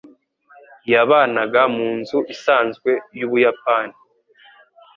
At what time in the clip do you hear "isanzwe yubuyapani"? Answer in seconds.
2.33-3.95